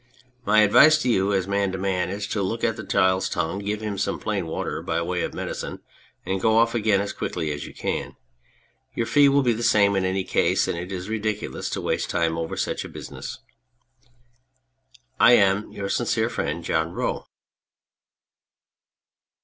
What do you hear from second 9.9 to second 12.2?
in any case, and it is ridiculous to waste